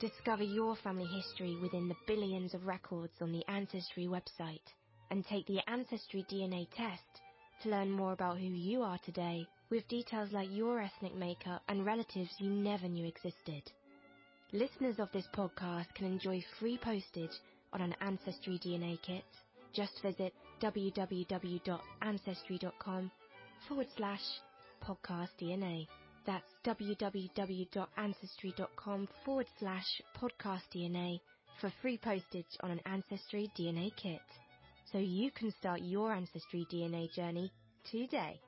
Discover 0.00 0.44
your 0.44 0.74
family 0.76 1.04
history 1.04 1.58
within 1.60 1.86
the 1.86 1.94
billions 2.06 2.54
of 2.54 2.64
records 2.64 3.12
on 3.20 3.30
the 3.30 3.44
Ancestry 3.46 4.06
website 4.06 4.72
and 5.10 5.22
take 5.26 5.46
the 5.46 5.60
Ancestry 5.68 6.24
DNA 6.32 6.66
test 6.74 7.20
to 7.62 7.68
learn 7.68 7.90
more 7.90 8.14
about 8.14 8.38
who 8.38 8.46
you 8.46 8.80
are 8.80 8.98
today 9.04 9.46
with 9.70 9.88
details 9.88 10.30
like 10.32 10.48
your 10.50 10.80
ethnic 10.80 11.14
makeup 11.14 11.62
and 11.68 11.86
relatives 11.86 12.30
you 12.38 12.50
never 12.50 12.88
knew 12.88 13.06
existed. 13.06 13.62
Listeners 14.52 14.98
of 14.98 15.08
this 15.12 15.28
podcast 15.34 15.86
can 15.94 16.06
enjoy 16.06 16.44
free 16.58 16.76
postage 16.76 17.30
on 17.72 17.80
an 17.80 17.94
Ancestry 18.00 18.58
DNA 18.64 19.00
kit. 19.00 19.22
Just 19.72 20.02
visit 20.02 20.34
www.ancestry.com 20.60 23.10
forward 23.68 23.86
slash 23.96 24.22
podcast 24.84 25.28
DNA. 25.40 25.86
That's 26.26 26.52
www.ancestry.com 26.64 29.08
forward 29.24 29.46
slash 29.58 30.02
podcast 30.20 30.62
DNA 30.74 31.20
for 31.60 31.72
free 31.80 31.98
postage 31.98 32.46
on 32.60 32.72
an 32.72 32.80
Ancestry 32.86 33.48
DNA 33.56 33.94
kit. 33.96 34.20
So 34.90 34.98
you 34.98 35.30
can 35.30 35.52
start 35.60 35.82
your 35.82 36.12
Ancestry 36.12 36.66
DNA 36.72 37.14
journey 37.14 37.52
today. 37.90 38.40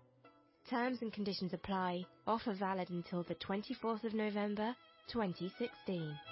Terms 0.68 1.02
and 1.02 1.12
conditions 1.12 1.52
apply. 1.52 2.06
Offer 2.26 2.54
valid 2.54 2.90
until 2.90 3.22
the 3.24 3.34
24th 3.34 4.04
of 4.04 4.14
November, 4.14 4.74
2016. 5.08 6.31